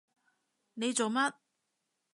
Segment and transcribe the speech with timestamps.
[0.73, 1.31] 你做乜？